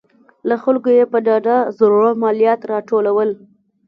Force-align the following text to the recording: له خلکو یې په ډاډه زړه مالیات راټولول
له 0.49 0.55
خلکو 0.63 0.89
یې 0.97 1.05
په 1.11 1.17
ډاډه 1.25 1.57
زړه 1.77 2.09
مالیات 2.21 2.61
راټولول 2.71 3.29